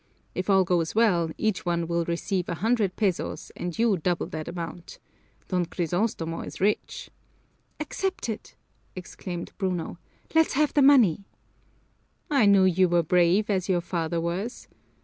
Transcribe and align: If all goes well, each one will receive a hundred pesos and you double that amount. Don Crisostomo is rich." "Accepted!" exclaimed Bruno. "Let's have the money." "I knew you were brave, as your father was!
If 0.33 0.49
all 0.49 0.63
goes 0.63 0.95
well, 0.95 1.29
each 1.37 1.63
one 1.63 1.85
will 1.85 2.05
receive 2.05 2.49
a 2.49 2.55
hundred 2.55 2.95
pesos 2.95 3.51
and 3.55 3.77
you 3.77 3.97
double 3.97 4.25
that 4.29 4.47
amount. 4.47 4.97
Don 5.49 5.63
Crisostomo 5.67 6.41
is 6.43 6.59
rich." 6.59 7.11
"Accepted!" 7.79 8.53
exclaimed 8.95 9.51
Bruno. 9.59 9.99
"Let's 10.33 10.53
have 10.53 10.73
the 10.73 10.81
money." 10.81 11.27
"I 12.31 12.47
knew 12.47 12.63
you 12.63 12.89
were 12.89 13.03
brave, 13.03 13.47
as 13.51 13.69
your 13.69 13.81
father 13.81 14.19
was! 14.19 14.67